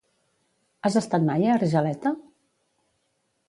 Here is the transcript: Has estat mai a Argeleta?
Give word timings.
Has 0.89 0.97
estat 1.03 1.27
mai 1.29 1.47
a 1.51 1.53
Argeleta? 1.59 2.15